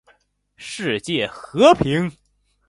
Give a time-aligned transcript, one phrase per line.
[0.57, 2.11] 世界和平